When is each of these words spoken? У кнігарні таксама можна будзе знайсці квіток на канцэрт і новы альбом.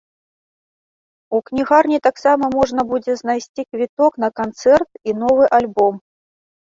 У 1.39 1.41
кнігарні 1.49 1.99
таксама 2.07 2.45
можна 2.57 2.81
будзе 2.93 3.13
знайсці 3.21 3.67
квіток 3.71 4.13
на 4.25 4.29
канцэрт 4.41 4.91
і 5.11 5.17
новы 5.21 5.43
альбом. 5.59 5.93